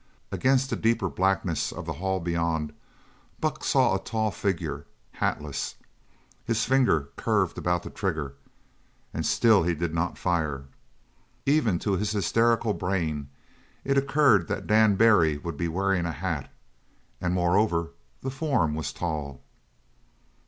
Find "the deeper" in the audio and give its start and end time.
0.71-1.09